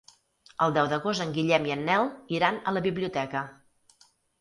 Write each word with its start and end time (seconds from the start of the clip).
El 0.65 0.73
deu 0.77 0.89
d'agost 0.93 1.27
en 1.27 1.35
Guillem 1.37 1.69
i 1.73 1.77
en 1.77 1.85
Nel 1.91 2.09
iran 2.39 2.61
a 2.73 2.77
la 2.77 2.85
biblioteca. 2.91 3.49